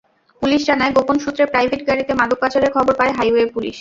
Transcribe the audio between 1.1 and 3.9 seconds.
সূত্রে প্রাইভেট গাড়িতে মাদক পাচারের খবর পায় হাইওয়ে পুলিশ।